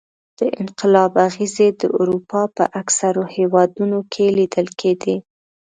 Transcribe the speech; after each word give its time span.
د 0.39 0.41
انقلاب 0.61 1.11
اغېزې 1.27 1.67
د 1.81 1.83
اروپا 1.99 2.41
په 2.55 2.63
اکثرو 2.81 3.23
هېوادونو 3.35 3.99
کې 4.13 4.25
لیدل 4.37 4.67
کېدې. 4.79 5.15